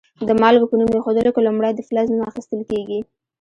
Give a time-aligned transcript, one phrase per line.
[0.27, 2.99] د مالګو په نوم ایښودلو کې لومړی د فلز نوم اخیستل کیږي.